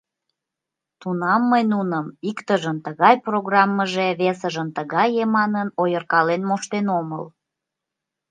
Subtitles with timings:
[0.99, 7.23] Тунам мый нуным, иктыжын тыгай программыже, весыжын тыгае манын, ойыркален моштен омыл.